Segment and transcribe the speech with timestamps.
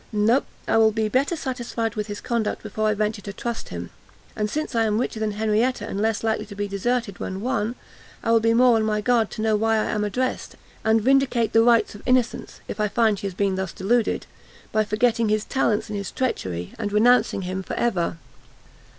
[0.11, 3.91] No, I will be better satisfied with his conduct, before I venture to trust him,
[4.35, 7.75] and since I am richer than Henrietta and less likely to be deserted, when won,
[8.23, 11.53] I will be more on my guard to know why I am addressed, and vindicate
[11.53, 14.25] the rights of innocence, if I find she has been thus deluded,
[14.71, 18.17] by forgetting his talents in his treachery, and renouncing him for ever!"